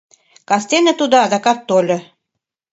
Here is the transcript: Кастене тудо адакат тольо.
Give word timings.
Кастене 0.49 0.93
тудо 0.99 1.15
адакат 1.25 1.59
тольо. 1.67 1.99